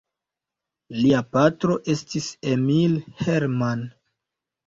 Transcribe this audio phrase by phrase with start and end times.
[1.01, 3.85] Lia patro estis Emil Herrmann.